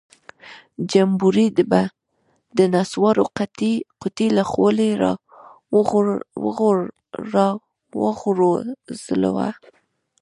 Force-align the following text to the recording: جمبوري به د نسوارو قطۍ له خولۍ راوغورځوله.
جمبوري 0.91 1.47
به 1.71 1.81
د 2.57 2.59
نسوارو 2.73 3.23
قطۍ 4.01 4.27
له 4.37 4.43
خولۍ 4.51 4.91
راوغورځوله. 7.33 9.49